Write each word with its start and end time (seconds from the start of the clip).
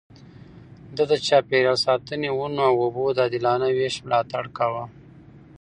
ده 0.95 1.03
د 1.11 1.13
چاپېريال 1.27 1.77
ساتنې، 1.85 2.29
ونو 2.33 2.61
او 2.69 2.75
اوبو 2.83 3.05
د 3.13 3.17
عادلانه 3.23 3.67
وېش 3.77 3.95
ملاتړ 4.05 4.43
کاوه. 4.57 4.85